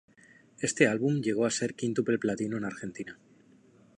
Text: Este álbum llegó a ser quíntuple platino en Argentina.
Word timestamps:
Este 0.59 0.87
álbum 0.87 1.21
llegó 1.21 1.45
a 1.45 1.51
ser 1.51 1.75
quíntuple 1.75 2.17
platino 2.17 2.57
en 2.57 2.65
Argentina. 2.65 3.19